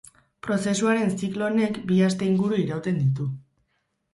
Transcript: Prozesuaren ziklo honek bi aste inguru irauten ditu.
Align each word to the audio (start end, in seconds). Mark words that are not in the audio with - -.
Prozesuaren 0.45 1.13
ziklo 1.17 1.45
honek 1.49 1.77
bi 1.91 1.99
aste 2.07 2.31
inguru 2.33 2.59
irauten 2.65 2.99
ditu. 3.03 3.29